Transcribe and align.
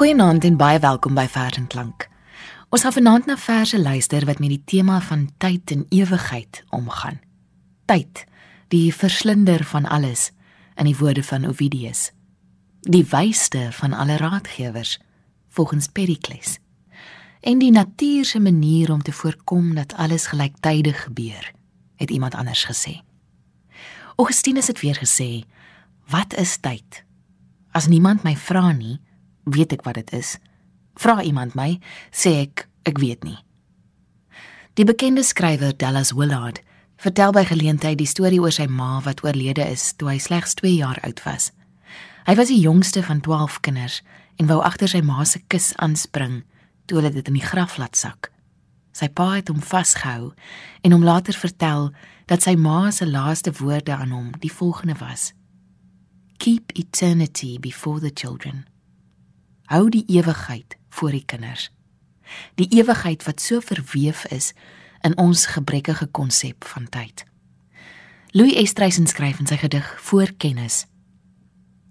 Goeienaand 0.00 0.44
en 0.48 0.54
baie 0.56 0.78
welkom 0.80 1.12
by 1.12 1.26
Vers 1.28 1.58
en 1.60 1.66
Klank. 1.68 2.06
Ons 2.72 2.86
gaan 2.86 2.94
vanaand 2.96 3.26
na 3.28 3.34
verse 3.36 3.76
luister 3.76 4.24
wat 4.24 4.38
met 4.40 4.48
die 4.48 4.62
tema 4.64 4.94
van 5.04 5.26
tyd 5.36 5.74
en 5.74 5.82
ewigheid 5.92 6.62
omgaan. 6.72 7.18
Tyd, 7.84 8.22
die 8.72 8.94
verslinder 8.96 9.60
van 9.68 9.84
alles 9.84 10.30
in 10.80 10.88
die 10.88 10.96
woorde 10.96 11.20
van 11.22 11.44
Ovidius. 11.44 12.14
Die 12.80 13.02
wysste 13.10 13.66
van 13.76 13.92
alle 13.92 14.16
raadgewers 14.16 14.94
volgens 15.52 15.90
Pericles. 15.92 16.56
En 17.44 17.60
die 17.60 17.70
natuur 17.70 18.24
se 18.24 18.40
manier 18.40 18.92
om 18.92 19.02
te 19.02 19.12
voorkom 19.12 19.74
dat 19.74 19.92
alles 20.00 20.26
gelyktydig 20.32 21.02
gebeur, 21.02 21.52
het 21.96 22.10
iemand 22.10 22.34
anders 22.34 22.64
gesê. 22.64 23.02
Augustinus 24.16 24.72
het 24.72 24.80
weer 24.80 24.96
gesê: 24.96 25.44
"Wat 26.08 26.32
is 26.34 26.56
tyd? 26.56 27.04
As 27.70 27.86
niemand 27.86 28.22
my 28.22 28.36
vra 28.36 28.72
nie, 28.72 29.00
weet 29.44 29.72
ek 29.72 29.84
wat 29.86 30.00
dit 30.00 30.12
is. 30.16 30.38
Vra 31.00 31.22
iemand 31.22 31.54
my, 31.54 31.78
sê 32.12 32.42
ek 32.46 32.66
ek 32.88 32.98
weet 33.00 33.24
nie. 33.24 33.38
Die 34.78 34.86
bekende 34.86 35.22
skrywer 35.26 35.74
Dallas 35.76 36.12
Willard 36.16 36.60
vertel 37.00 37.32
by 37.32 37.42
geleentheid 37.48 37.98
die 37.98 38.08
storie 38.08 38.40
oor 38.40 38.54
sy 38.54 38.66
ma 38.68 39.00
wat 39.04 39.24
oorlede 39.24 39.64
is 39.66 39.90
toe 39.98 40.12
hy 40.12 40.18
slegs 40.22 40.54
2 40.60 40.76
jaar 40.78 41.00
oud 41.06 41.22
was. 41.24 41.50
Hy 42.28 42.36
was 42.38 42.52
die 42.52 42.60
jongste 42.60 43.02
van 43.02 43.20
12 43.24 43.60
kinders 43.64 44.00
en 44.38 44.48
wou 44.48 44.60
agter 44.64 44.88
sy 44.88 45.00
ma 45.04 45.24
se 45.24 45.40
kus 45.48 45.72
aanspring 45.80 46.42
toe 46.86 47.00
hulle 47.00 47.12
dit 47.12 47.28
in 47.28 47.36
die 47.38 47.44
graf 47.44 47.78
laat 47.80 47.96
sak. 47.96 48.30
Sy 48.92 49.08
pa 49.08 49.32
het 49.36 49.50
hom 49.50 49.60
vasgehou 49.64 50.32
en 50.84 50.96
hom 50.96 51.04
later 51.04 51.36
vertel 51.36 51.90
dat 52.30 52.44
sy 52.44 52.56
ma 52.56 52.90
se 52.94 53.08
laaste 53.08 53.52
woorde 53.60 53.96
aan 53.96 54.14
hom 54.14 54.32
die 54.42 54.52
volgende 54.52 54.96
was: 55.00 55.32
Keep 56.38 56.72
eternity 56.78 57.58
before 57.58 58.00
the 58.00 58.12
children 58.14 58.69
hou 59.70 59.88
die 59.88 60.04
ewigheid 60.10 60.76
voor 60.90 61.14
die 61.14 61.24
kinders. 61.24 61.70
Die 62.58 62.68
ewigheid 62.74 63.24
wat 63.26 63.40
so 63.40 63.62
verweef 63.62 64.24
is 64.34 64.52
in 65.06 65.16
ons 65.18 65.46
gebrekkige 65.54 66.06
konsep 66.06 66.64
van 66.64 66.88
tyd. 66.90 67.24
Louis 68.30 68.54
Estreisen 68.54 69.06
skryf 69.06 69.38
in 69.42 69.48
sy 69.50 69.58
gedig 69.58 69.86
Voorkennis: 70.06 70.84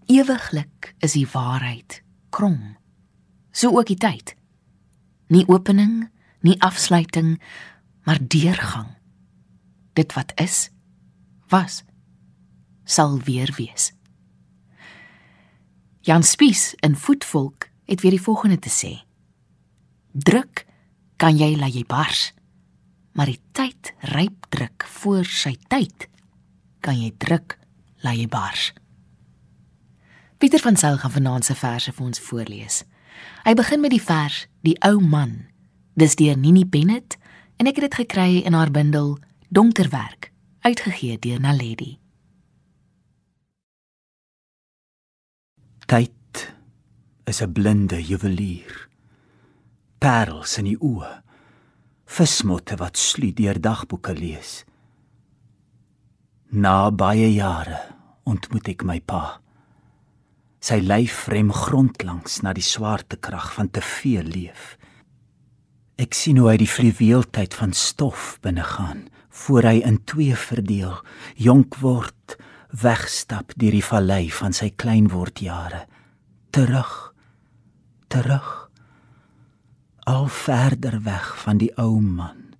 Ewiglik 0.07 0.93
is 1.03 1.15
die 1.15 1.27
waarheid 1.27 2.01
krom, 2.29 2.77
so 3.51 3.75
ook 3.75 3.91
die 3.91 3.99
tyd. 3.99 4.35
Nie 5.27 5.45
opening, 5.47 6.09
nie 6.41 6.55
afsluiting, 6.63 7.37
maar 8.03 8.19
deurgang. 8.21 8.95
Dit 9.93 10.13
wat 10.15 10.31
is, 10.39 10.69
was 11.47 11.83
sal 12.89 13.19
weer 13.23 13.53
wees. 13.57 13.91
Jan 16.09 16.23
Spies 16.23 16.73
in 16.79 16.95
Voetvolk 16.95 17.67
het 17.85 18.01
weer 18.01 18.11
die 18.11 18.21
volgende 18.21 18.59
te 18.59 18.69
sê. 18.73 18.89
Druk 20.11 20.65
kan 21.21 21.37
jy 21.37 21.51
laat 21.53 21.75
jy 21.77 21.83
bars. 21.85 22.31
Maar 23.13 23.29
die 23.29 23.41
tyd 23.53 23.91
ryp 24.15 24.47
druk 24.49 24.87
voor 24.89 25.29
sy 25.29 25.53
tyd. 25.69 26.07
Kan 26.81 26.97
jy 26.97 27.11
druk 27.21 27.59
laat 28.01 28.17
jy 28.17 28.25
bars. 28.25 28.71
Pieter 30.41 30.65
van 30.65 30.81
Sail 30.81 30.97
gaan 30.97 31.13
vanaand 31.13 31.45
se 31.45 31.53
verse 31.53 31.93
vir 31.93 32.07
ons 32.07 32.25
voorlees. 32.31 32.81
Hy 33.45 33.53
begin 33.53 33.85
met 33.85 33.93
die 33.93 34.01
vers 34.01 34.47
Die 34.65 34.79
ou 34.81 34.97
man. 34.97 35.43
Dis 35.93 36.17
deur 36.17 36.37
Nini 36.41 36.65
Bennett 36.65 37.19
en 37.61 37.69
ek 37.69 37.77
het 37.77 37.91
dit 37.91 38.01
gekry 38.01 38.41
in 38.41 38.57
haar 38.57 38.73
bundel 38.73 39.19
Donkerwerk, 39.53 40.31
uitgegee 40.65 41.21
deur 41.21 41.37
Naledi. 41.37 41.98
Tyd 45.89 46.53
is 47.25 47.41
'n 47.41 47.51
blinde 47.51 47.97
juwelier. 48.09 48.89
Parels 49.97 50.57
in 50.57 50.67
die 50.69 50.77
oë. 50.77 51.23
Vismotte 52.05 52.75
wat 52.77 52.97
sluit 52.97 53.37
deur 53.37 53.57
dagboeke 53.57 54.13
lees. 54.13 54.65
Na 56.51 56.91
baie 56.91 57.33
jare 57.33 57.79
ontmoet 58.23 58.67
ek 58.69 58.83
my 58.83 58.99
pa. 59.01 59.41
Sy 60.61 60.77
lyf 60.77 61.27
rem 61.27 61.49
grondlangs 61.51 62.41
na 62.41 62.53
die 62.53 62.69
swaartekrag 62.73 63.53
van 63.53 63.69
te 63.69 63.81
veel 63.81 64.29
leef. 64.29 64.77
Ek 65.97 66.13
sien 66.13 66.37
hoe 66.37 66.51
hy 66.51 66.57
die 66.57 66.73
fluweeltyd 66.75 67.53
van 67.53 67.73
stof 67.73 68.37
binne 68.41 68.63
gaan 68.63 69.09
voor 69.29 69.63
hy 69.63 69.81
in 69.81 70.03
twee 70.05 70.35
verdeel, 70.35 71.01
jonk 71.35 71.81
word, 71.81 72.37
wegstap 72.69 73.53
deur 73.55 73.71
die 73.71 73.85
vallei 73.85 74.25
van 74.31 74.53
sy 74.53 74.69
kleinword 74.75 75.39
jare, 75.39 75.85
terug 76.49 77.09
terug. 78.09 78.69
Al 79.99 80.27
verder 80.27 81.01
weg 81.03 81.41
van 81.41 81.57
die 81.57 81.71
ou 81.77 82.01
man. 82.01 82.55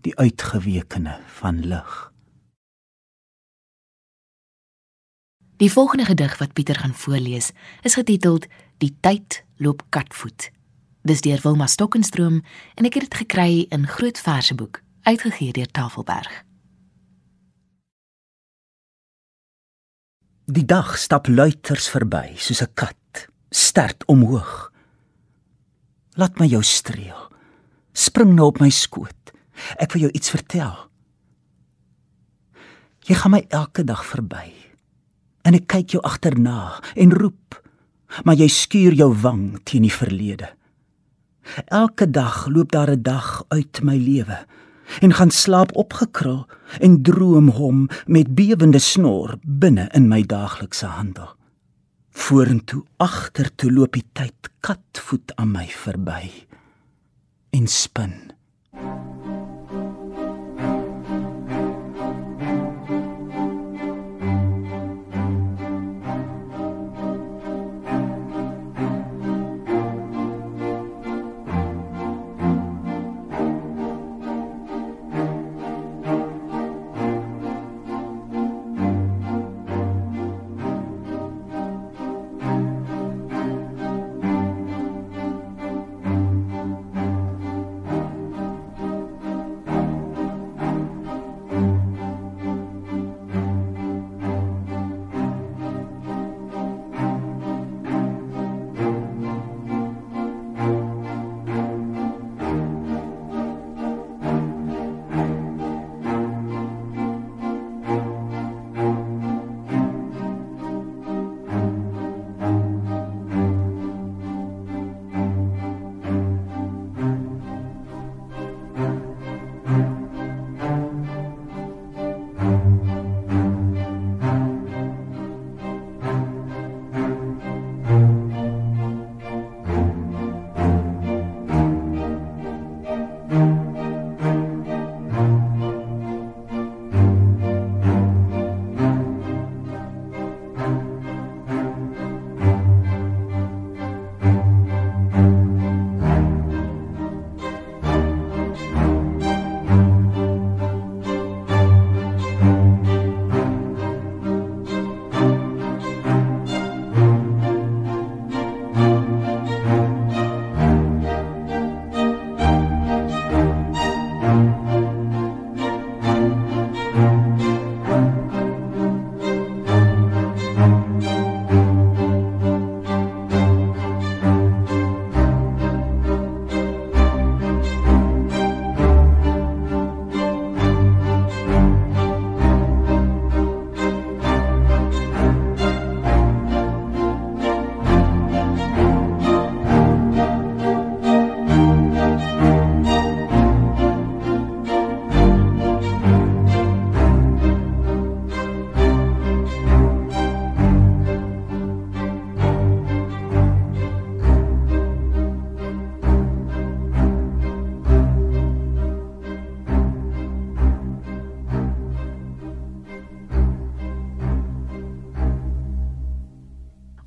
Die 0.00 0.16
uitgewekene 0.18 1.18
van 1.26 1.66
lig. 1.66 2.12
Die 5.56 5.72
volgende 5.72 6.04
gedig 6.04 6.38
wat 6.38 6.52
Pieter 6.52 6.74
gaan 6.74 6.94
voorlees 6.94 7.52
is 7.82 7.94
getiteld 7.94 8.46
Die 8.76 8.96
tyd 9.00 9.44
loop 9.56 9.84
katvoet. 9.88 10.50
Dis 11.02 11.20
deur 11.20 11.38
Wilma 11.42 11.66
Stokkenstroom 11.66 12.42
en 12.74 12.88
ek 12.88 12.98
het 12.98 13.06
dit 13.06 13.14
gekry 13.22 13.66
in 13.70 13.86
Groot 13.86 14.18
Verseboek 14.18 14.82
uitgegee 15.06 15.52
deur 15.52 15.70
Tafelberg 15.70 16.42
Die 20.44 20.66
dag 20.68 20.98
stap 21.00 21.24
luiters 21.32 21.86
verby 21.88 22.36
soos 22.36 22.60
'n 22.60 22.68
kat 22.76 23.28
stert 23.48 24.04
omhoog. 24.04 24.72
Laat 26.20 26.38
my 26.38 26.46
jou 26.46 26.62
streel. 26.62 27.32
Spring 27.92 28.34
nou 28.34 28.46
op 28.46 28.60
my 28.60 28.68
skoot. 28.68 29.32
Ek 29.80 29.92
wil 29.92 30.02
jou 30.02 30.12
iets 30.12 30.30
vertel. 30.30 30.90
Jy 33.08 33.14
gaan 33.14 33.30
my 33.30 33.46
elke 33.48 33.84
dag 33.84 34.04
verby. 34.04 34.52
En 35.44 35.54
ek 35.54 35.66
kyk 35.66 35.90
jou 35.90 36.02
agterna 36.02 36.80
en 36.94 37.12
roep, 37.12 37.62
maar 38.24 38.36
jy 38.36 38.48
skuur 38.48 38.92
jou 38.92 39.14
wang 39.14 39.64
teen 39.64 39.82
die 39.82 39.92
verlede. 39.92 40.52
Elke 41.66 42.10
dag 42.10 42.48
loop 42.48 42.72
daar 42.72 42.90
'n 42.90 43.02
dag 43.02 43.44
uit 43.48 43.82
my 43.82 43.96
lewe 43.96 44.46
en 45.00 45.14
gaan 45.14 45.30
slaap 45.30 45.72
opgekrul 45.76 46.44
en 46.80 47.02
droom 47.02 47.48
hom 47.48 47.88
met 48.06 48.34
bewende 48.34 48.78
snor 48.78 49.36
binne 49.42 49.88
in 49.92 50.08
my 50.08 50.22
daaglikse 50.22 50.86
handel. 50.86 51.34
Vorentoe, 52.10 52.84
agtertoe 52.96 53.72
loop 53.72 53.96
die 53.96 54.06
tyd 54.12 54.50
katvoet 54.60 55.34
aan 55.36 55.50
my 55.52 55.66
verby 55.66 56.30
en 57.54 57.66
spin. 57.70 58.14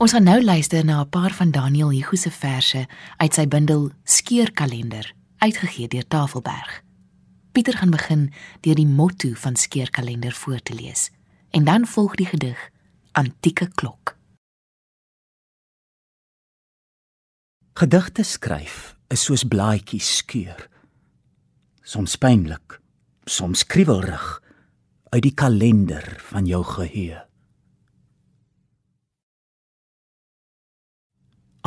Ons 0.08 0.16
gaan 0.16 0.24
nou 0.24 0.44
luister 0.44 0.86
na 0.86 1.02
'n 1.04 1.10
paar 1.10 1.34
van 1.34 1.52
Daniel 1.52 1.90
Hugo 1.92 2.16
se 2.16 2.32
verse 2.32 2.88
uit 3.18 3.34
sy 3.34 3.48
bundel 3.48 3.92
Skeurkalender, 4.04 5.14
uitgegee 5.38 5.88
deur 5.88 6.08
Tafelberg. 6.08 6.84
Pieter 7.52 7.78
gaan 7.78 7.90
begin 7.90 8.34
deur 8.62 8.76
die 8.76 8.88
motto 8.88 9.34
van 9.34 9.56
Skeurkalender 9.56 10.32
voor 10.32 10.60
te 10.60 10.74
lees 10.74 11.12
en 11.50 11.64
dan 11.64 11.88
volg 11.88 12.16
die 12.16 12.26
gedig 12.26 12.70
Antieke 13.12 13.68
klok. 13.76 14.18
Gedigte 17.74 18.24
skryf 18.24 18.96
is 19.08 19.24
soos 19.24 19.44
blaadjies 19.44 20.18
skeur. 20.18 20.70
Soms 21.82 22.16
pynlik, 22.16 22.80
soms 23.26 23.66
kriewelrig 23.66 24.42
uit 25.10 25.22
die 25.22 25.34
kalender 25.34 26.16
van 26.20 26.46
jou 26.46 26.64
geheue. 26.64 27.27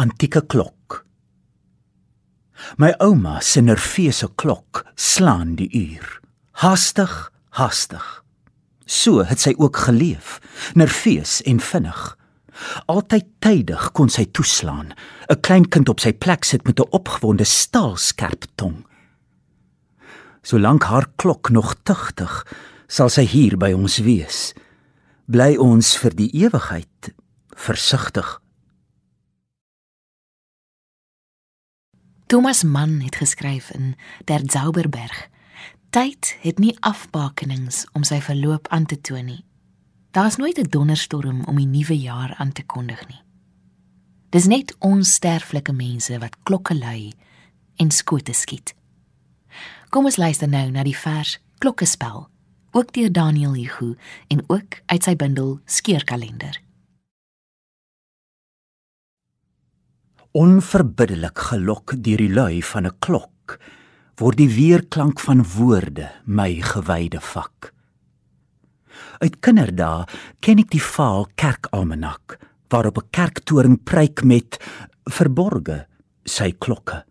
Antieke 0.00 0.40
klok. 0.48 1.02
My 2.80 2.94
ouma 3.04 3.42
se 3.44 3.60
nerveuse 3.60 4.30
klok 4.40 4.86
slaan 4.96 5.58
die 5.58 5.68
uur. 5.76 6.06
Hastig, 6.62 7.12
hastig. 7.58 8.06
So 8.86 9.26
het 9.28 9.44
sy 9.44 9.52
ook 9.60 9.76
geleef, 9.84 10.38
nerveus 10.72 11.42
en 11.44 11.60
vinnig. 11.60 12.00
Altyd 12.88 13.28
tydig 13.44 13.90
kon 13.92 14.08
sy 14.08 14.24
toeslaan. 14.32 14.96
'n 15.28 15.40
Klein 15.44 15.68
kind 15.68 15.92
op 15.92 16.00
sy 16.00 16.12
plek 16.12 16.48
sit 16.48 16.64
met 16.64 16.80
'n 16.80 16.88
opgewonde 16.96 17.44
staalskerp 17.44 18.44
tong. 18.56 18.86
Solank 20.42 20.82
haar 20.84 21.06
klok 21.16 21.50
nog 21.50 21.74
tugtig, 21.84 22.46
sal 22.88 23.08
sy 23.08 23.24
hier 23.28 23.56
by 23.56 23.72
ons 23.72 23.98
wees. 23.98 24.54
Bly 25.28 25.56
ons 25.56 25.96
vir 25.96 26.14
die 26.16 26.32
ewigheid 26.32 27.12
versigtig. 27.52 28.40
Thomas 32.30 32.62
Mann 32.62 33.00
het 33.00 33.16
geskryf 33.16 33.70
in 33.70 33.96
Der 34.24 34.40
Zauberberg. 34.44 35.28
Tyd 35.90 36.36
het 36.40 36.58
nie 36.58 36.76
afbakenings 36.80 37.86
om 37.92 38.04
sy 38.06 38.20
verloop 38.22 38.68
aan 38.70 38.86
te 38.86 39.00
toon 39.00 39.24
nie. 39.26 39.44
Daar's 40.14 40.36
nooit 40.36 40.58
'n 40.58 40.70
donderstorm 40.70 41.42
om 41.44 41.56
die 41.56 41.66
nuwe 41.66 41.98
jaar 41.98 42.34
aan 42.38 42.52
te 42.52 42.62
kondig 42.62 43.08
nie. 43.08 43.22
Dis 44.28 44.46
net 44.46 44.76
ons 44.78 45.14
sterflike 45.14 45.72
mense 45.72 46.18
wat 46.18 46.36
klokke 46.42 46.74
lui 46.74 47.12
en 47.76 47.90
skote 47.90 48.32
skiet. 48.32 48.74
Kom 49.88 50.04
ons 50.04 50.16
luister 50.16 50.48
nou 50.48 50.70
na 50.70 50.82
die 50.82 50.96
vers 50.96 51.40
Klokkespel, 51.58 52.28
ook 52.70 52.92
deur 52.92 53.12
Daniel 53.12 53.54
Hugo 53.54 53.94
en 54.26 54.44
ook 54.46 54.82
uit 54.86 55.02
sy 55.02 55.16
bundel 55.16 55.60
Skeurkalender. 55.64 56.62
Onverbiddelik 60.30 61.40
gelok 61.50 61.96
deur 61.98 62.20
die 62.22 62.30
lui 62.30 62.62
van 62.62 62.86
'n 62.86 62.94
klok 63.02 63.58
word 64.14 64.36
die 64.36 64.52
weerklank 64.54 65.18
van 65.18 65.42
woorde 65.42 66.06
my 66.24 66.62
gewyde 66.62 67.20
vak. 67.20 67.72
Uit 69.18 69.40
kinderdae 69.40 70.06
ken 70.40 70.58
ek 70.58 70.70
die 70.70 70.82
vaal 70.82 71.26
kerkalmanak 71.34 72.38
waarop 72.70 72.98
'n 72.98 73.10
kerktoring 73.10 73.82
pryk 73.82 74.22
met 74.22 74.60
verborge 75.10 75.86
sy 76.24 76.52
klokke. 76.52 77.04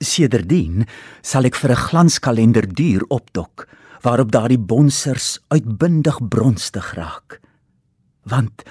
Sedertdien 0.00 0.84
sal 1.22 1.44
ek 1.44 1.54
vir 1.54 1.70
'n 1.70 1.84
glanskalender 1.88 2.66
duur 2.66 3.04
opdok 3.08 3.68
waarop 4.02 4.32
daardie 4.32 4.58
bonsers 4.58 5.38
uitbundig 5.48 6.28
bronstig 6.28 6.94
raak. 6.94 7.40
Want 8.24 8.62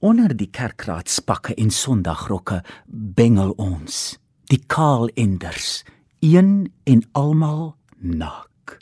onder 0.00 0.32
die 0.36 0.48
kerkraadspakke 0.50 1.54
en 1.54 1.70
sondagrokke 1.70 2.60
bengel 2.88 3.52
ons, 3.60 4.18
die 4.50 4.62
kaalenders, 4.66 5.82
een 6.24 6.72
en 6.84 7.04
almal 7.12 7.76
naak. 7.96 8.78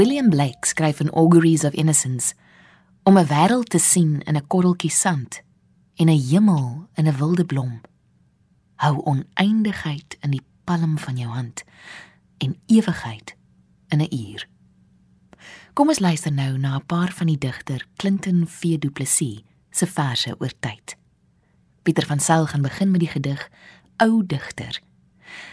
William 0.00 0.30
Blake 0.30 0.64
skryf 0.66 1.00
in 1.00 1.10
Auguries 1.10 1.64
of 1.64 1.74
Innocence 1.74 2.34
om 3.02 3.18
'n 3.18 3.26
wêreld 3.26 3.68
te 3.68 3.78
sien 3.78 4.22
in 4.22 4.36
'n 4.36 4.46
korreltjie 4.46 4.90
sand 4.90 5.42
en 5.94 6.08
'n 6.08 6.22
hemel 6.28 6.88
in 6.94 7.06
'n 7.06 7.16
wilde 7.16 7.44
blom. 7.44 7.80
Hou 8.74 9.04
oneindigheid 9.04 10.16
in 10.20 10.30
die 10.30 10.42
palm 10.64 10.98
van 10.98 11.16
jou 11.16 11.30
hand 11.30 11.64
en 12.38 12.56
ewigheid 12.66 13.36
in 13.88 14.00
'n 14.00 14.14
uur. 14.14 14.48
Kom 15.72 15.88
ons 15.88 15.98
luister 15.98 16.32
nou 16.32 16.58
na 16.58 16.76
'n 16.76 16.86
paar 16.86 17.12
van 17.12 17.26
die 17.26 17.38
digter 17.38 17.86
Clinton 17.96 18.46
V 18.48 18.78
Du 18.78 18.90
Plessis 18.90 19.42
se 19.70 19.86
verse 19.86 20.34
oor 20.38 20.52
tyd. 20.60 20.96
Pieter 21.82 22.06
van 22.06 22.20
Sail 22.20 22.46
gaan 22.46 22.62
begin 22.62 22.90
met 22.90 23.00
die 23.00 23.08
gedig 23.08 23.50
Ou 23.96 24.26
digter. 24.26 24.80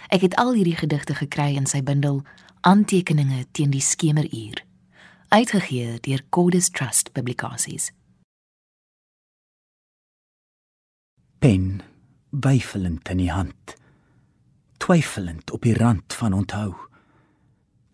Ek 0.07 0.21
het 0.21 0.35
al 0.35 0.53
hierdie 0.53 0.75
gedigte 0.75 1.15
gekry 1.15 1.55
in 1.55 1.65
sy 1.65 1.83
bundel 1.83 2.23
Aantekeninge 2.67 3.45
teen 3.55 3.71
die 3.71 3.79
skemeruur, 3.79 4.59
uitgegee 5.31 6.01
deur 6.03 6.21
Cordis 6.35 6.67
Trust 6.75 7.13
Publikasies. 7.15 7.93
Pen 11.39 11.79
weifelend 12.29 13.07
in 13.13 13.21
die 13.21 13.29
hand, 13.31 13.77
twyfelend 14.83 15.53
op 15.55 15.63
die 15.63 15.77
rand 15.77 16.17
van 16.19 16.35
onthou. 16.35 16.73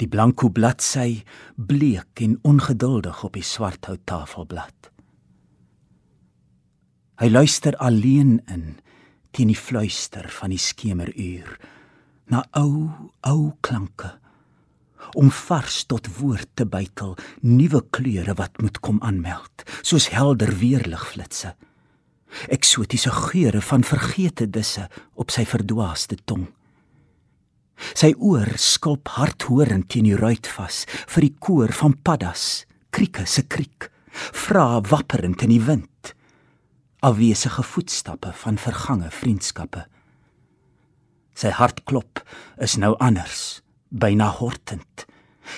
Die 0.02 0.10
blanko 0.10 0.50
bladsy 0.50 1.22
bleek 1.54 2.26
en 2.26 2.40
ongeduldig 2.42 3.22
op 3.30 3.38
die 3.38 3.46
swart 3.46 3.86
hout 3.92 4.02
tafelblad. 4.10 4.90
Hy 7.22 7.30
luister 7.30 7.78
alleen 7.78 8.40
in 8.50 8.66
teen 9.38 9.54
die 9.54 9.60
fluister 9.70 10.34
van 10.34 10.50
die 10.50 10.62
skemeruur 10.66 11.60
na 12.34 12.42
ou 12.58 12.90
ou 13.22 13.54
klanke 13.62 14.16
om 15.20 15.32
vars 15.32 15.84
tot 15.86 16.08
woord 16.20 16.50
te 16.54 16.66
bytel 16.66 17.18
nuwe 17.42 17.84
kleure 17.90 18.34
wat 18.40 18.62
moet 18.62 18.80
kom 18.80 19.02
aanmeld 19.02 19.68
soos 19.82 20.10
helder 20.16 20.56
weerligflitsse 20.62 21.56
eksotiese 22.48 23.12
geure 23.12 23.62
van 23.62 23.84
vergete 23.84 24.48
disse 24.50 24.88
op 25.14 25.32
sy 25.34 25.46
verdwaaste 25.48 26.18
tong. 26.26 26.48
Sy 27.98 28.14
oor 28.18 28.54
skulp 28.62 29.10
harthorend 29.18 29.90
teen 29.92 30.08
die 30.08 30.18
ruit 30.18 30.48
vas 30.56 30.84
vir 31.16 31.28
die 31.28 31.36
koor 31.40 31.74
van 31.76 31.96
paddas 32.06 32.66
krieke 32.94 33.26
se 33.28 33.46
kriek 33.50 33.90
vra 34.14 34.82
wapperend 34.90 35.42
in 35.46 35.56
die 35.56 35.64
wind 35.64 36.14
afwesige 37.04 37.66
voetstappe 37.68 38.32
van 38.46 38.56
vergange 38.62 39.10
vriendskappe. 39.12 39.82
Sy 41.36 41.50
hartklop 41.52 42.22
is 42.64 42.78
nou 42.80 42.94
anders 43.04 43.63
byna 43.94 44.30
hortend. 44.40 45.06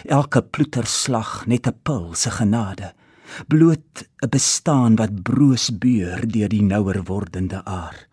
Elke 0.04 0.42
ploeterslag 0.42 1.46
net 1.48 1.68
'n 1.68 1.80
pil 1.84 2.14
se 2.14 2.30
genade, 2.30 2.94
bloot 3.48 4.04
'n 4.24 4.30
bestaan 4.30 4.96
wat 4.96 5.24
broos 5.24 5.70
beur 5.70 6.28
deur 6.28 6.50
die 6.50 6.64
nouer 6.64 7.04
wordende 7.04 7.64
aar. 7.66 8.08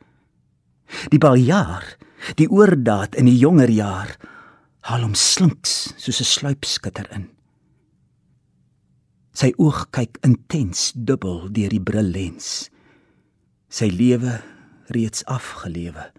Die 1.11 1.19
baljaar, 1.19 1.97
die 2.37 2.49
oordaat 2.49 3.15
in 3.15 3.25
die 3.25 3.39
jonger 3.39 3.71
jaar, 3.71 4.17
haal 4.81 5.03
hom 5.03 5.15
slinks 5.15 5.95
soos 5.97 6.21
'n 6.21 6.25
sluipskutter 6.25 7.09
in. 7.13 7.29
Sy 9.33 9.53
oog 9.57 9.91
kyk 9.91 10.19
intens 10.23 10.93
dubbel 10.95 11.49
deur 11.53 11.73
die 11.73 11.81
brillens. 11.81 12.71
Sy 13.69 13.89
lewe 13.89 14.43
reeds 14.93 15.25
afgelewe. 15.25 16.13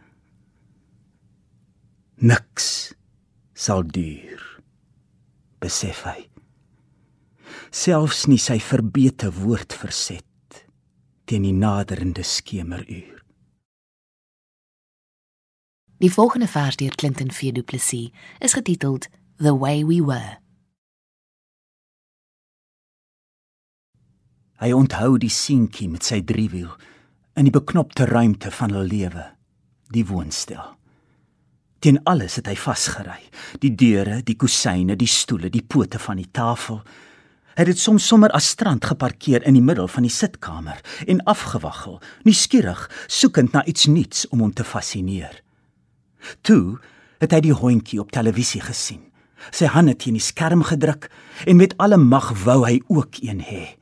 Niks 2.16 2.96
sal 3.64 3.86
duur, 3.88 4.42
besef 5.64 6.04
hy. 6.04 6.26
Selfs 7.72 8.26
nie 8.28 8.42
sy 8.42 8.60
verbete 8.60 9.32
woord 9.38 9.76
verset 9.78 10.64
teen 11.30 11.46
die 11.48 11.56
naderende 11.56 12.26
skemeruur. 12.28 13.22
Die 16.04 16.12
volgende 16.12 16.50
vers 16.52 16.76
deur 16.82 16.96
Clinton 17.00 17.32
V 17.32 17.54
Du 17.56 17.64
Plessis 17.64 18.12
is 18.44 18.58
getiteld 18.58 19.08
The 19.40 19.56
Way 19.56 19.86
We 19.88 20.02
Were. 20.04 20.42
Hy 24.60 24.76
onthou 24.76 25.16
die 25.20 25.32
seentjie 25.32 25.88
met 25.92 26.04
sy 26.04 26.20
driewiel 26.20 26.72
in 27.40 27.48
die 27.48 27.56
beknopte 27.56 28.10
ruimte 28.12 28.52
van 28.52 28.76
hulle 28.76 28.88
lewe, 28.92 29.28
die 29.96 30.04
woonstel. 30.08 30.76
Teen 31.84 32.00
alles 32.08 32.38
het 32.40 32.48
hy 32.48 32.54
vasgery, 32.56 33.20
die 33.60 33.74
deure, 33.76 34.22
die 34.24 34.38
kusyne, 34.40 34.96
die 34.96 35.10
stoele, 35.10 35.50
die 35.52 35.66
pote 35.68 36.00
van 36.00 36.22
die 36.22 36.30
tafel. 36.32 36.78
Hy 37.58 37.60
het 37.60 37.74
dit 37.74 37.82
soms 37.82 38.06
sommer 38.08 38.32
as 38.32 38.48
strand 38.54 38.88
geparkeer 38.88 39.44
in 39.44 39.58
die 39.58 39.66
middel 39.66 39.90
van 39.92 40.08
die 40.08 40.14
sitkamer 40.14 40.80
en 41.04 41.20
afgewaggel, 41.28 42.00
nuuskierig, 42.24 42.86
soekend 43.12 43.52
na 43.52 43.66
iets 43.68 43.90
nuuts 43.92 44.24
om 44.32 44.46
hom 44.46 44.56
te 44.56 44.64
fascineer. 44.64 45.36
Toe 46.48 46.80
het 47.20 47.36
hy 47.36 47.44
die 47.50 47.60
hondjie 47.60 48.00
op 48.00 48.16
televisie 48.16 48.64
gesien. 48.64 49.04
Sy 49.52 49.68
hande 49.76 49.98
teen 50.00 50.16
die 50.16 50.24
skerm 50.24 50.64
gedruk 50.64 51.10
en 51.44 51.60
met 51.60 51.76
alle 51.84 52.00
mag 52.00 52.32
wou 52.46 52.62
hy 52.64 52.78
ook 52.88 53.20
een 53.20 53.44
hê. 53.44 53.74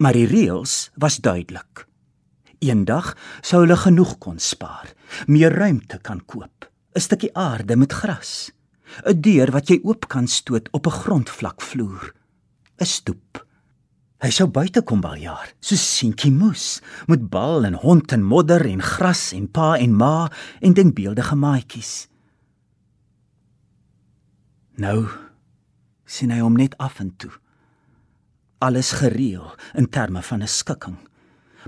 Maar 0.00 0.16
die 0.16 0.30
reëls 0.32 0.94
was 0.96 1.20
duidelik. 1.20 1.84
Eendag 2.64 3.12
sou 3.44 3.66
hulle 3.66 3.76
genoeg 3.76 4.16
kon 4.16 4.40
spaar, 4.40 4.94
meer 5.28 5.52
ruimte 5.52 6.00
kan 6.00 6.24
koop, 6.24 6.72
'n 6.94 7.00
stukkie 7.00 7.34
aarde 7.34 7.76
met 7.76 7.92
gras, 7.92 8.50
'n 9.04 9.20
deur 9.20 9.50
wat 9.50 9.68
jy 9.68 9.80
oop 9.82 10.08
kan 10.08 10.26
stoot 10.26 10.68
op 10.72 10.86
'n 10.86 10.98
grondvlak 11.02 11.60
vloer, 11.60 12.14
'n 12.80 12.86
stoep. 12.86 13.46
Hy 14.22 14.30
sou 14.30 14.48
buite 14.48 14.82
kom 14.82 15.00
baljaar, 15.00 15.52
so 15.60 15.74
seentjie 15.74 16.32
moes, 16.32 16.80
met 17.06 17.28
bal 17.28 17.64
en 17.64 17.74
hond 17.74 18.12
en 18.12 18.22
modder 18.22 18.64
en 18.66 18.82
gras 18.82 19.32
en 19.32 19.50
pa 19.50 19.76
en 19.76 19.96
ma 19.96 20.30
en 20.60 20.72
denkbeeldige 20.72 21.34
maatjies. 21.34 22.08
Nou 24.76 25.08
sien 26.06 26.30
hy 26.30 26.38
hom 26.40 26.56
net 26.56 26.78
af 26.78 27.00
en 27.00 27.16
toe 27.16 27.32
alles 28.64 28.92
gereël 28.96 29.52
in 29.76 29.88
terme 29.88 30.22
van 30.22 30.42
'n 30.42 30.48
skikking. 30.48 30.98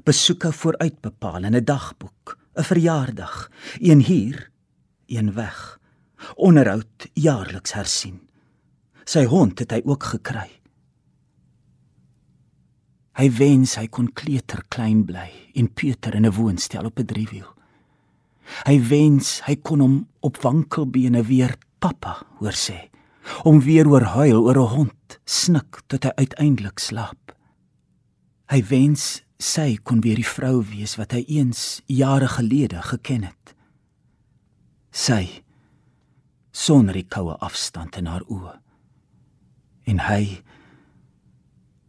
Besoeke 0.05 0.53
vooruitbepaal 0.53 1.45
in 1.45 1.57
'n 1.57 1.65
dagboek, 1.65 2.39
'n 2.55 2.63
verjaardag, 2.63 3.51
een 3.79 4.01
hier, 4.01 4.51
een 5.07 5.33
weg. 5.35 5.79
Onderhoud 6.35 7.09
jaarliks 7.13 7.73
hersien. 7.73 8.21
Sy 9.05 9.25
hond 9.25 9.59
het 9.59 9.71
hy 9.71 9.83
ook 9.85 10.03
gekry. 10.03 10.49
Hy 13.17 13.31
wens 13.33 13.77
hy 13.81 13.87
kon 13.89 14.11
kleuter 14.13 14.61
klein 14.69 15.05
bly 15.09 15.31
en 15.57 15.73
Pieter 15.73 16.15
in 16.15 16.27
'n 16.27 16.37
woonstel 16.37 16.85
op 16.85 16.99
'n 16.99 17.07
driewiel. 17.07 17.53
Hy 18.67 18.77
wens 18.89 19.41
hy 19.47 19.57
kon 19.57 19.81
hom 19.81 20.09
op 20.21 20.37
wankelbene 20.43 21.23
weer 21.23 21.57
pappa 21.79 22.27
hoor 22.39 22.53
sê 22.53 22.91
om 23.43 23.61
weer 23.61 23.89
oor 23.89 24.03
huil 24.03 24.43
oor 24.43 24.59
'n 24.59 24.75
hond, 24.77 25.19
snik 25.25 25.83
tot 25.87 26.05
hy 26.05 26.13
uiteindelik 26.15 26.79
slaap. 26.79 27.35
Hy 28.47 28.63
wens 28.63 29.23
sy 29.39 29.79
kon 29.83 30.01
weer 30.01 30.17
die 30.17 30.33
vrou 30.37 30.63
wees 30.65 30.97
wat 30.97 31.13
hy 31.13 31.25
eens 31.29 31.83
jare 31.87 32.29
gelede 32.29 32.83
geken 32.83 33.23
het. 33.23 33.46
Sy 34.97 35.43
sonder 36.57 36.97
die 36.97 37.05
koue 37.05 37.35
afstand 37.45 37.99
in 38.01 38.09
haar 38.09 38.25
oë. 38.33 38.55
En 39.93 40.01
hy 40.09 40.23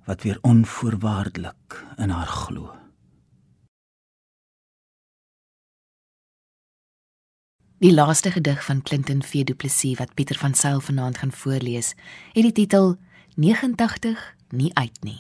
wat 0.08 0.26
weer 0.28 0.42
onvoorwaardelik 0.44 1.78
in 2.04 2.12
haar 2.12 2.28
glo. 2.28 2.76
Die 7.80 7.94
laaste 7.94 8.32
gedig 8.32 8.64
van 8.66 8.82
Clinton 8.82 9.24
V 9.24 9.44
Du 9.48 9.56
Plessis 9.56 9.98
wat 10.00 10.14
Pieter 10.14 10.38
van 10.38 10.54
Sail 10.54 10.80
vanaand 10.82 11.18
gaan 11.18 11.32
voorlees, 11.32 11.94
het 12.34 12.44
die 12.44 12.52
titel 12.52 12.96
89 13.36 14.24
nie 14.50 14.72
uit 14.76 15.04
nie. 15.04 15.20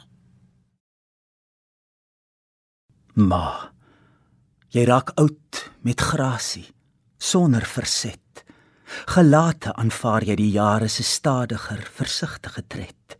Ma, 3.13 3.71
jy 4.73 4.83
raak 4.89 5.13
oud 5.21 5.61
met 5.85 6.01
grasie, 6.01 6.65
sonder 7.17 7.65
verset. 7.65 8.43
Gelate 9.07 9.73
aanvaar 9.75 10.23
jy 10.23 10.35
die 10.39 10.51
jare 10.51 10.87
se 10.87 11.03
stadiger, 11.03 11.81
versigtige 11.93 12.63
tred. 12.67 13.17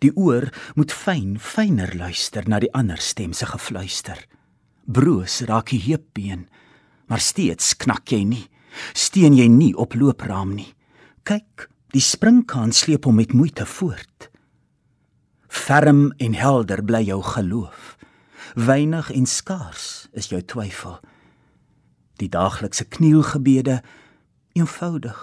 Die 0.00 0.12
oor 0.16 0.48
moet 0.74 0.92
fyn, 0.94 1.36
fyner 1.38 1.92
luister 1.98 2.46
na 2.48 2.60
die 2.62 2.72
ander 2.72 3.00
stem 3.02 3.32
se 3.34 3.46
gefluister. 3.50 4.18
Broos 4.86 5.42
raak 5.46 5.74
die 5.74 5.82
heupbeen 5.82 6.46
maar 7.12 7.20
steeds 7.20 7.74
knak 7.76 8.08
jy 8.08 8.22
nie. 8.24 8.46
Steen 8.96 9.34
jy 9.36 9.44
nie 9.52 9.74
op 9.76 9.92
loopraam 9.92 10.54
nie. 10.56 10.70
Kyk, 11.28 11.68
die 11.92 12.00
springkaan 12.00 12.72
sleep 12.72 13.04
hom 13.04 13.18
met 13.20 13.34
moeite 13.36 13.66
voort. 13.68 14.30
Ferm 15.44 16.06
en 16.16 16.32
helder 16.32 16.80
bly 16.80 17.02
jou 17.04 17.20
geloof. 17.34 17.98
Weinig 18.56 19.10
en 19.12 19.28
skaars 19.28 20.08
is 20.16 20.30
jou 20.32 20.40
twyfel. 20.40 21.02
Die 22.22 22.30
daaglikse 22.30 22.86
knielgebede 22.86 23.80
eenvoudig, 24.54 25.18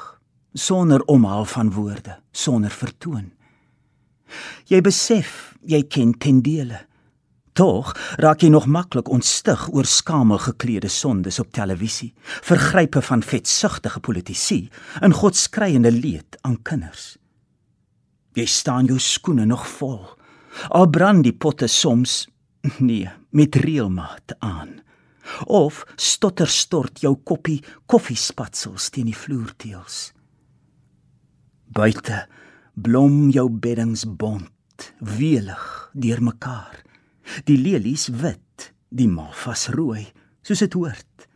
sonder 0.54 1.06
omhaal 1.08 1.46
van 1.48 1.72
woorde, 1.72 2.20
sonder 2.32 2.74
vertoon. 2.74 3.32
Jy 4.70 4.84
besef 4.86 5.56
jy 5.66 5.82
ken 5.88 6.12
ten 6.20 6.44
dele 6.46 6.84
Tog 7.60 7.92
raak 8.16 8.40
jy 8.40 8.48
nog 8.54 8.70
maklik 8.72 9.10
ontstig 9.12 9.66
oor 9.76 9.84
skamel 9.84 10.40
geklede 10.40 10.88
sondes 10.88 11.42
op 11.44 11.50
televisie, 11.52 12.14
vergrype 12.24 13.02
van 13.04 13.24
vetsugtige 13.24 14.00
politici 14.00 14.70
en 15.04 15.12
godskreiende 15.12 15.92
leed 15.92 16.38
aan 16.48 16.62
kinders. 16.64 17.18
Jy 18.38 18.46
staan 18.46 18.88
jou 18.88 19.00
skoene 19.04 19.46
nog 19.46 19.66
vol. 19.68 20.00
Al 20.72 20.88
brand 20.88 21.26
die 21.28 21.36
potte 21.36 21.68
soms 21.68 22.30
nee, 22.78 23.10
met 23.36 23.56
reëlmaat 23.60 24.38
aan. 24.40 24.80
Of 25.46 25.84
stotter 25.96 26.48
stort 26.48 27.02
jou 27.04 27.16
koppie 27.24 27.60
koffiespatsels 27.86 28.90
teen 28.90 29.10
die 29.12 29.18
vloerteels. 29.18 30.12
Buite 31.70 32.26
blom 32.74 33.30
jou 33.30 33.50
beddings 33.50 34.06
bont, 34.06 34.94
welig 35.00 35.90
deurmekaar. 35.94 36.80
Die 37.46 37.58
lelies 37.60 38.08
wit, 38.10 38.72
die 38.90 39.08
malvas 39.08 39.68
rooi, 39.76 40.08
soos 40.42 40.64
dit 40.66 40.74
hoort. 40.74 41.28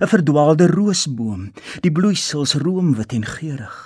'n 0.00 0.06
Verdwaalde 0.06 0.66
roosboom, 0.70 1.50
die 1.82 1.92
bloeisels 1.92 2.54
roomwit 2.54 3.12
en 3.12 3.24
geurig. 3.26 3.78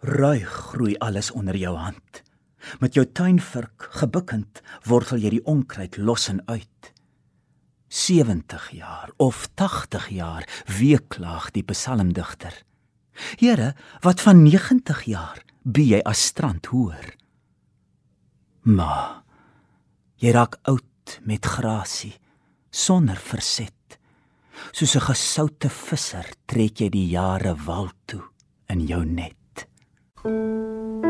Ruig 0.00 0.50
groei 0.72 0.96
alles 0.98 1.30
onder 1.30 1.56
jou 1.56 1.76
hand. 1.76 2.22
Met 2.80 2.94
jou 2.94 3.06
tuinvurk 3.06 3.88
gebukkend 4.00 4.62
wortel 4.84 5.18
jy 5.22 5.30
die 5.36 5.44
onkruid 5.44 5.96
los 5.96 6.28
en 6.28 6.42
uit. 6.46 6.92
70 7.90 8.70
jaar 8.78 9.10
of 9.18 9.48
80 9.58 10.08
jaar 10.14 10.46
weeklaag 10.78 11.50
die 11.50 11.66
psalmdigter. 11.66 12.54
Here, 13.36 13.74
wat 14.00 14.22
van 14.22 14.44
90 14.46 15.04
jaar 15.10 15.42
bi 15.62 15.90
jy 15.90 16.00
as 16.06 16.22
strand 16.30 16.70
hoor? 16.70 17.10
Maar 18.62 19.20
Jy 20.20 20.34
raak 20.36 20.58
oud 20.68 21.14
met 21.24 21.46
grasie, 21.48 22.12
sonder 22.70 23.16
verset. 23.16 23.96
Soos 24.72 24.96
'n 24.96 25.06
gesoute 25.08 25.70
visser 25.70 26.26
trek 26.46 26.80
jy 26.80 26.90
die 26.90 27.08
jare 27.08 27.54
wal 27.56 27.88
toe 28.06 28.22
in 28.68 28.86
jou 28.86 29.04
net. 29.04 29.66
You. 30.24 31.09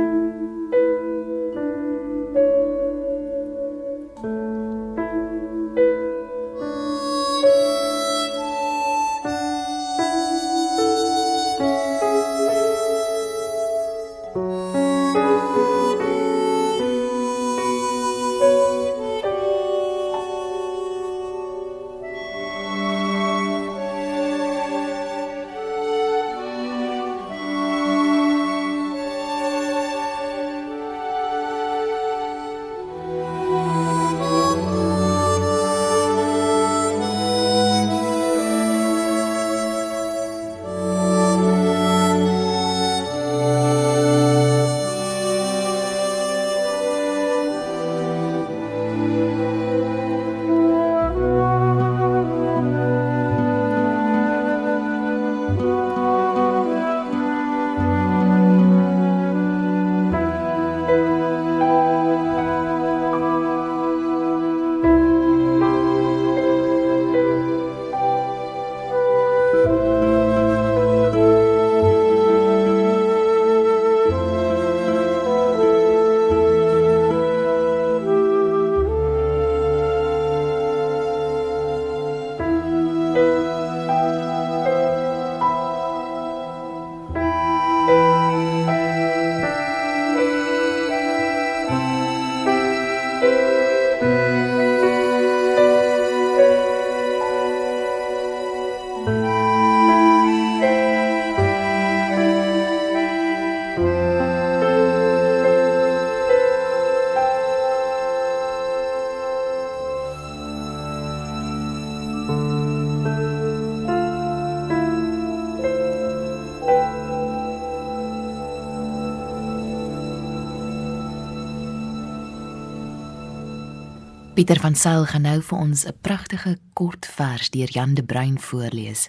Pieter 124.34 124.60
van 124.60 124.74
Sail 124.74 125.04
gaan 125.10 125.24
nou 125.26 125.40
vir 125.42 125.58
ons 125.58 125.84
'n 125.86 125.98
pragtige 126.00 126.58
kort 126.72 127.06
vers 127.06 127.50
deur 127.50 127.70
Jan 127.70 127.94
de 127.94 128.02
Bruin 128.02 128.40
voorlees. 128.40 129.08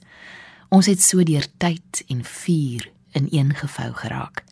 Ons 0.69 0.85
het 0.85 1.01
so 1.01 1.23
deur 1.23 1.45
tyd 1.57 2.03
en 2.07 2.23
vuur 2.23 2.91
ineengevou 3.11 3.93
geraak. 3.93 4.43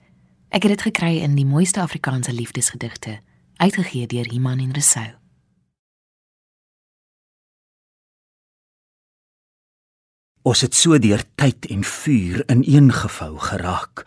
Ek 0.49 0.63
het 0.63 0.71
dit 0.71 0.81
gekry 0.81 1.17
in 1.17 1.35
die 1.35 1.45
mooiste 1.45 1.81
Afrikaanse 1.81 2.33
liefdesgedigte, 2.33 3.19
uitgegee 3.55 4.07
deur 4.07 4.31
Iman 4.33 4.59
en 4.59 4.71
Resou. 4.71 5.09
Ons 10.41 10.61
het 10.61 10.75
so 10.75 10.99
deur 10.99 11.23
tyd 11.35 11.65
en 11.65 11.83
vuur 11.83 12.43
ineengevou 12.47 13.37
geraak 13.37 14.05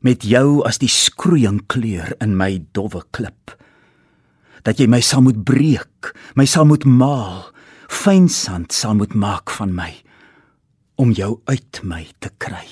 met 0.00 0.22
jou 0.22 0.62
as 0.64 0.78
die 0.78 0.88
skroeiing 0.88 1.66
kleur 1.66 2.14
in 2.20 2.36
my 2.36 2.66
dowwe 2.72 3.02
klip 3.10 3.61
dat 4.66 4.80
jy 4.80 4.88
my 4.90 5.00
sal 5.04 5.24
moet 5.26 5.40
breek 5.46 6.12
my 6.38 6.46
sal 6.48 6.68
moet 6.68 6.84
maal 6.86 7.48
fyn 7.92 8.28
sand 8.28 8.72
sal 8.72 8.94
moet 8.98 9.14
maak 9.14 9.52
van 9.58 9.74
my 9.76 9.90
om 11.02 11.12
jou 11.16 11.34
uit 11.50 11.82
my 11.82 12.04
te 12.20 12.32
kry 12.38 12.66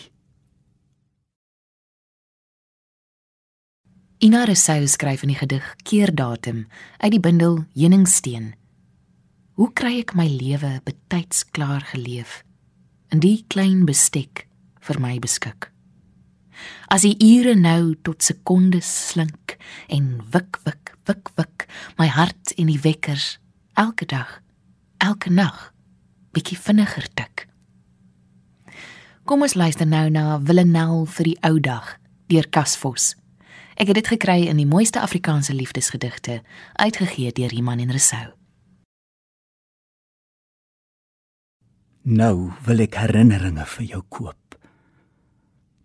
Ina 4.20 4.44
Resou 4.44 4.85
skryf 4.85 5.22
in 5.24 5.33
die 5.33 5.40
gedig 5.40 5.64
Keerdatum 5.88 6.66
uit 7.00 7.12
die 7.14 7.22
bundel 7.24 7.62
Heuningsteen 7.72 8.53
Hoe 9.57 9.72
kry 9.76 9.98
ek 10.03 10.14
my 10.16 10.29
lewe 10.29 10.79
betyds 10.85 11.46
klaar 11.53 11.83
geleef 11.88 12.40
in 13.11 13.20
die 13.20 13.42
klein 13.50 13.83
bestek 13.88 14.46
vir 14.87 15.00
my 15.03 15.18
beskik. 15.22 15.70
As 16.90 17.05
die 17.07 17.16
ure 17.20 17.55
nou 17.59 17.94
tot 18.07 18.22
sekondes 18.24 18.88
slink 19.11 19.37
en 19.88 20.20
wik 20.33 20.61
wik 20.64 20.94
wik 21.09 21.33
wik 21.37 21.66
my 21.99 22.07
hart 22.07 22.55
en 22.57 22.70
die 22.70 22.81
wekkers 22.81 23.38
elke 23.75 24.07
dag 24.07 24.40
elke 24.99 25.31
nag 25.31 25.70
bietjie 26.35 26.59
vinniger 26.59 27.07
tik. 27.14 27.46
Kom 29.25 29.42
ons 29.46 29.55
luister 29.55 29.87
nou 29.87 30.09
na 30.11 30.38
Willenel 30.42 31.07
vir 31.16 31.31
die 31.31 31.38
ou 31.46 31.57
dag 31.62 31.96
deur 32.31 32.46
Kasvos. 32.51 33.14
Ek 33.81 33.88
het 33.90 33.96
dit 33.96 34.11
gekry 34.12 34.44
in 34.51 34.59
die 34.61 34.68
mooiste 34.68 35.01
Afrikaanse 35.01 35.55
liefdesgedigte 35.57 36.40
uitgegee 36.77 37.33
deur 37.33 37.53
Iman 37.55 37.81
en 37.81 37.94
Resou. 37.94 38.27
Nou 42.11 42.51
wil 42.66 42.85
ek 42.87 42.99
herinneringe 43.01 43.64
vir 43.77 43.87
jou 43.87 44.03
koop. 44.09 44.57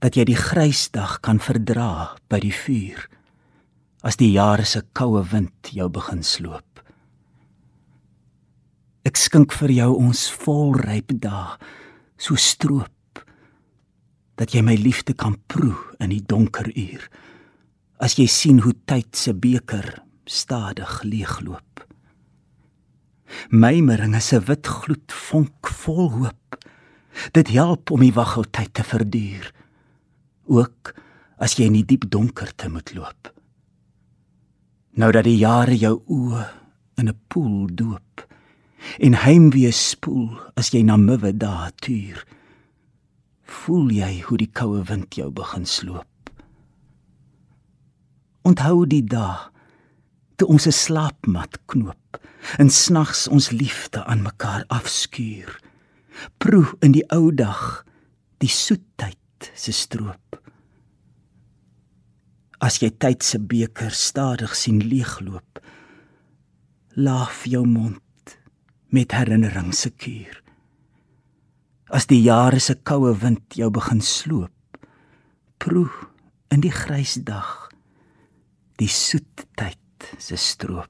Dat 0.04 0.16
jy 0.18 0.26
die 0.28 0.40
grysdag 0.40 1.20
kan 1.26 1.40
verdra 1.44 2.16
by 2.30 2.40
die 2.44 2.54
vuur 2.54 3.08
as 4.06 4.20
die 4.22 4.32
jare 4.36 4.66
se 4.70 4.84
koue 4.94 5.24
wind 5.32 5.72
jou 5.74 5.88
begin 5.90 6.22
sloop. 6.24 6.82
Ek 9.06 9.18
skink 9.18 9.54
vir 9.54 9.74
jou 9.74 9.92
ons 9.98 10.28
volryp 10.46 11.14
dae 11.22 11.58
so 12.18 12.38
stroop 12.38 13.22
dat 14.40 14.54
jy 14.54 14.62
my 14.66 14.76
liefde 14.78 15.16
kan 15.18 15.38
proe 15.50 15.76
in 16.00 16.14
die 16.14 16.22
donker 16.22 16.70
uur 16.70 17.06
as 18.04 18.18
jy 18.20 18.28
sien 18.30 18.62
hoe 18.66 18.76
tyd 18.86 19.16
se 19.16 19.34
beker 19.34 20.02
stadig 20.28 20.98
leegloop. 21.06 21.86
Mymering 23.50 24.16
is 24.16 24.34
'n 24.34 24.46
wit 24.46 24.68
gloed 24.68 25.12
vonk 25.12 25.68
vol 25.68 26.12
hoop. 26.12 26.58
Dit 27.34 27.48
help 27.48 27.92
om 27.92 28.00
die 28.00 28.14
waggeltyd 28.14 28.74
te 28.74 28.84
verduur. 28.84 29.52
Ook 30.48 30.94
as 31.40 31.56
jy 31.58 31.66
in 31.66 31.74
die 31.74 31.86
diep 31.86 32.10
donkerte 32.10 32.70
moet 32.70 32.94
loop. 32.94 33.35
Nou 34.96 35.12
dat 35.12 35.26
die 35.28 35.36
jare 35.36 35.76
jou 35.76 35.98
oë 36.08 36.44
in 37.02 37.10
'n 37.12 37.20
poel 37.28 37.68
doop 37.68 38.24
en 39.00 39.14
heimwee 39.14 39.72
spoel 39.72 40.40
as 40.56 40.72
jy 40.72 40.84
na 40.84 40.96
muwe 40.98 41.38
daar 41.38 41.72
tuur. 41.76 42.24
Voel 43.44 43.90
jy 43.92 44.22
hoe 44.22 44.38
die 44.38 44.52
koue 44.52 44.84
wind 44.84 45.16
jou 45.16 45.32
begin 45.32 45.66
sloop? 45.66 46.30
Onthou 48.42 48.86
die 48.88 49.04
dag 49.04 49.52
toe 50.36 50.48
ons 50.48 50.68
'n 50.68 50.72
slaapmat 50.72 51.60
knoop 51.66 52.20
en 52.58 52.70
snags 52.70 53.28
ons 53.28 53.50
liefde 53.50 54.04
aan 54.06 54.22
mekaar 54.22 54.64
afskuur. 54.68 55.60
Proe 56.38 56.76
in 56.80 56.92
die 56.92 57.10
ou 57.10 57.34
dag 57.34 57.86
die 58.38 58.50
soetheid 58.50 59.52
se 59.54 59.72
stroop. 59.72 60.45
As 62.64 62.80
jy 62.80 62.90
tyd 62.96 63.24
se 63.24 63.40
beker 63.40 63.92
stadig 63.92 64.56
sien 64.56 64.80
leegloop, 64.80 65.60
laaf 66.96 67.44
jou 67.50 67.66
mond 67.68 68.38
met 68.96 69.12
herinnering 69.12 69.74
se 69.76 69.92
kuur. 69.92 70.42
As 71.92 72.08
die 72.08 72.22
jare 72.24 72.60
se 72.64 72.78
koue 72.88 73.12
wind 73.22 73.58
jou 73.60 73.70
begin 73.72 74.02
sloop, 74.02 74.80
proe 75.60 75.92
in 76.54 76.64
die 76.64 76.74
grys 76.74 77.18
dag 77.28 77.68
die 78.80 78.92
soetheid 78.92 80.12
se 80.20 80.38
stroop. 80.40 80.90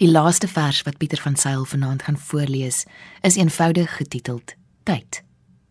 Die 0.00 0.08
laaste 0.08 0.48
vers 0.48 0.80
wat 0.86 0.96
Pieter 0.96 1.20
van 1.20 1.36
Sail 1.36 1.66
vanaand 1.68 2.06
gaan 2.06 2.16
voorlees, 2.16 2.86
is 3.20 3.36
eenvoudig 3.36 3.96
getiteld 3.98 4.54
Tyd. 4.88 5.20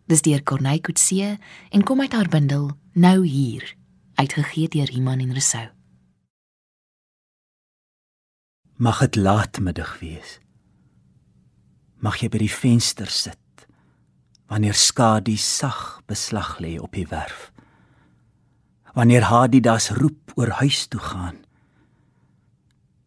Dis 0.09 0.23
deur 0.25 0.41
Corneille 0.43 0.81
Coetzee 0.81 1.37
en 1.69 1.83
kom 1.85 2.01
uit 2.01 2.13
haar 2.17 2.29
bundel 2.33 2.71
Nou 2.97 3.25
hier, 3.25 3.75
uitgegee 4.17 4.67
deur 4.67 4.89
Iman 4.89 5.19
en 5.21 5.33
Resou. 5.33 5.67
Mag 8.75 8.99
dit 8.99 9.15
laatmiddag 9.15 9.99
wees. 9.99 10.39
Mag 11.99 12.17
jy 12.23 12.29
by 12.31 12.41
die 12.41 12.53
venster 12.53 13.11
sit 13.11 13.37
wanneer 14.49 14.73
skadu 14.73 15.35
sag 15.37 16.01
beslag 16.09 16.57
lê 16.63 16.79
op 16.81 16.95
die 16.97 17.05
werf 17.07 17.51
wanneer 18.97 19.29
Hadidas 19.29 19.91
roep 19.99 20.33
oor 20.35 20.55
huis 20.61 20.87
toe 20.89 21.01
gaan 21.03 21.37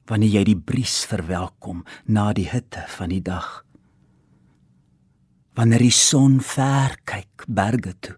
wanneer 0.07 0.39
jy 0.39 0.45
die 0.53 0.61
bries 0.71 1.01
verwelkom 1.11 1.83
na 2.07 2.31
die 2.37 2.47
hitte 2.53 2.85
van 2.95 3.11
die 3.11 3.23
dag 3.27 3.65
wanneer 5.59 5.85
die 5.85 5.95
son 5.95 6.41
ver 6.41 6.97
kyk 7.09 7.47
berge 7.47 7.95
toe 8.01 8.17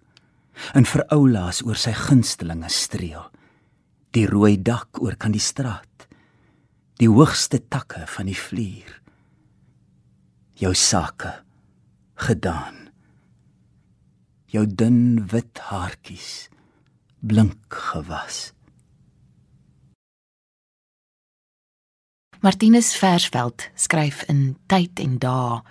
en 0.78 0.86
vir 0.86 1.04
oulaas 1.14 1.62
oor 1.66 1.78
sy 1.80 1.94
gunstelinge 1.98 2.70
streel 2.70 3.26
die 4.14 4.26
rooi 4.30 4.56
dak 4.70 5.02
oor 5.02 5.18
kan 5.18 5.34
die 5.34 5.42
straat 5.42 6.08
die 7.02 7.10
hoogste 7.10 7.58
takke 7.66 8.04
van 8.16 8.30
die 8.30 8.38
vlier 8.38 8.94
jou 10.62 10.74
sake 10.78 11.32
gedaan 12.28 12.84
jou 14.54 14.66
dun 14.70 15.24
wit 15.32 15.58
haartjies 15.66 16.46
blink 17.24 17.74
gewas. 17.90 18.52
Martinus 22.44 22.92
Versveld 23.00 23.70
skryf 23.74 24.22
in 24.28 24.58
Tyd 24.68 25.00
en 25.00 25.16
Dae 25.18 25.62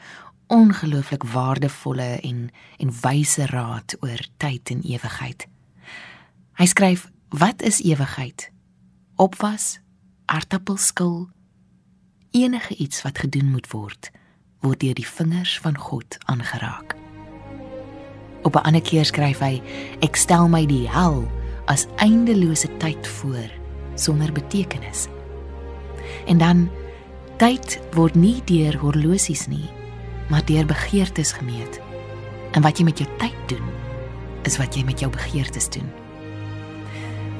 ongelooflik 0.47 1.23
waardevolle 1.23 2.19
en 2.21 2.49
en 2.77 2.91
wyse 3.01 3.45
raad 3.45 3.95
oor 3.99 4.27
tyd 4.37 4.69
en 4.69 4.81
ewigheid. 4.81 5.47
Hy 6.53 6.65
skryf: 6.65 7.09
"Wat 7.29 7.61
is 7.61 7.81
ewigheid? 7.81 8.51
Opwas, 9.15 9.79
aartappelskil, 10.25 11.29
enige 12.31 12.75
iets 12.75 13.01
wat 13.01 13.19
gedoen 13.19 13.51
moet 13.51 13.67
word, 13.71 14.11
word 14.59 14.79
deur 14.79 14.93
die 14.93 15.07
vingers 15.07 15.59
van 15.59 15.77
God 15.77 16.17
aangeraak." 16.25 16.95
Op 18.43 18.55
'n 18.55 18.65
ander 18.65 18.81
keer 18.81 19.05
skryf 19.05 19.39
hy: 19.39 19.61
"Ek 19.99 20.15
stel 20.15 20.49
my 20.49 20.65
die 20.65 20.89
hel 20.89 21.27
as 21.65 21.87
eindelose 21.95 22.67
tyd 22.77 23.07
voor 23.07 23.61
sonder 23.95 24.31
betekenis. 24.31 25.07
En 26.25 26.37
dan 26.37 26.69
tyd 27.37 27.79
word 27.93 28.15
nie 28.15 28.41
deur 28.45 28.77
horlosies 28.81 29.47
nie, 29.47 29.69
maar 30.29 30.45
deur 30.45 30.65
begeertes 30.65 31.31
gemeet. 31.31 31.79
En 32.51 32.61
wat 32.61 32.77
jy 32.77 32.83
met 32.83 32.97
jou 32.97 33.09
tyd 33.17 33.39
doen, 33.47 33.65
is 34.43 34.57
wat 34.57 34.75
jy 34.75 34.83
met 34.83 34.99
jou 34.99 35.11
begeertes 35.11 35.69
doen. 35.69 35.89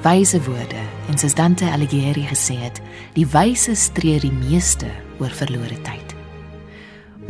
Wyse 0.04 0.41
woorde, 0.43 0.82
en 1.08 1.17
soos 1.17 1.36
Dante 1.36 1.69
Alighieri 1.72 2.26
gesê 2.28 2.58
het, 2.60 2.82
die 3.15 3.28
wyse 3.28 3.76
streer 3.76 4.19
die 4.19 4.34
meeste 4.36 4.89
oor 5.19 5.32
verlore 5.32 5.80
tyd. 5.88 6.15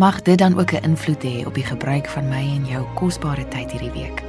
Mag 0.01 0.21
dit 0.25 0.37
dan 0.37 0.57
ook 0.59 0.73
'n 0.73 0.83
invloed 0.83 1.23
hê 1.23 1.45
op 1.45 1.53
die 1.53 1.65
gebruik 1.65 2.07
van 2.07 2.29
my 2.29 2.41
en 2.55 2.65
jou 2.65 2.85
kosbare 2.95 3.47
tyd 3.47 3.71
hierdie 3.71 3.93
week. 3.93 4.23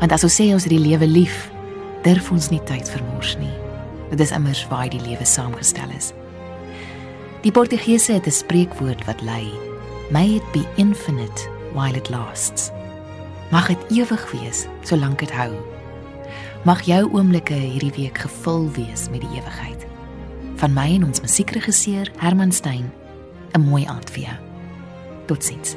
Want 0.00 0.12
as 0.12 0.24
ons 0.24 0.40
sê 0.40 0.52
ons 0.52 0.64
het 0.64 0.72
die 0.72 0.88
lewe 0.88 1.06
lief, 1.06 1.50
durf 2.02 2.30
ons 2.30 2.48
nie 2.48 2.62
tyd 2.62 2.88
vermors 2.88 3.36
nie. 3.38 3.54
Dit 4.10 4.20
is 4.20 4.30
immers 4.30 4.66
waar 4.68 4.88
die 4.88 5.00
lewe 5.00 5.24
saamgestel 5.24 5.90
is. 5.96 6.12
Die 7.42 7.52
Portugese 7.52 8.12
het 8.12 8.26
'n 8.26 8.30
spreekwoord 8.30 9.04
wat 9.04 9.22
lui: 9.22 9.48
"May 10.10 10.36
it 10.36 10.52
be 10.52 10.66
infinite 10.76 11.48
while 11.72 11.96
it 11.96 12.10
lasts." 12.10 12.70
Mag 13.50 13.66
dit 13.66 13.98
ewig 13.98 14.30
wees 14.32 14.66
solank 14.82 15.18
dit 15.18 15.30
hou. 15.32 15.52
Mag 16.64 16.82
jou 16.82 17.12
oomblikke 17.12 17.54
hierdie 17.54 17.92
week 17.96 18.18
gevul 18.18 18.70
wees 18.72 19.08
met 19.10 19.20
die 19.20 19.30
ewigheid. 19.36 19.86
Van 20.56 20.72
my 20.72 20.94
en 20.94 21.04
ons 21.04 21.20
musiekregisseur 21.20 22.10
Herman 22.16 22.52
Stein, 22.52 22.92
'n 23.52 23.60
mooi 23.60 23.84
aand 23.84 24.10
vir 24.10 24.22
jou. 24.22 24.36
Totsiens. 25.26 25.76